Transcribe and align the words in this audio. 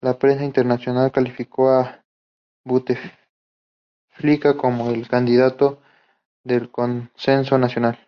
La 0.00 0.16
prensa 0.16 0.44
internacional 0.44 1.10
calificó 1.10 1.70
a 1.70 2.04
Buteflika 2.64 4.56
como 4.56 4.90
el 4.90 5.08
"candidato 5.08 5.82
del 6.44 6.70
consenso 6.70 7.58
nacional". 7.58 7.98